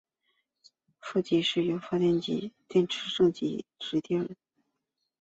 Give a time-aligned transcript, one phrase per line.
[0.99, 4.35] 负极是由发电机与电池组的正极接地而实现的。